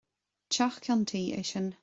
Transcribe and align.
Teach 0.53 0.79
ceann 0.87 1.05
tuí 1.13 1.23
é 1.41 1.45
sin. 1.53 1.73